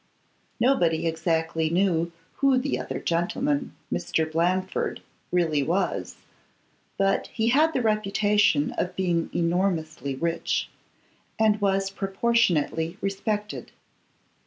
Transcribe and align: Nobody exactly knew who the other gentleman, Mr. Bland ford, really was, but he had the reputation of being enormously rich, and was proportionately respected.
Nobody 0.59 1.05
exactly 1.05 1.69
knew 1.69 2.11
who 2.37 2.57
the 2.57 2.79
other 2.79 2.99
gentleman, 2.99 3.75
Mr. 3.93 4.25
Bland 4.31 4.71
ford, 4.71 5.03
really 5.31 5.61
was, 5.61 6.15
but 6.97 7.27
he 7.27 7.49
had 7.49 7.73
the 7.73 7.83
reputation 7.83 8.71
of 8.79 8.95
being 8.95 9.29
enormously 9.31 10.15
rich, 10.15 10.69
and 11.39 11.61
was 11.61 11.91
proportionately 11.91 12.97
respected. 12.99 13.73